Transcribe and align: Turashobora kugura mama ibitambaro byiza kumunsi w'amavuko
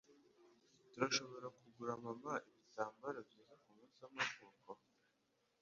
Turashobora 0.91 1.47
kugura 1.59 1.91
mama 2.03 2.33
ibitambaro 2.49 3.19
byiza 3.27 3.53
kumunsi 3.61 3.97
w'amavuko 4.03 4.69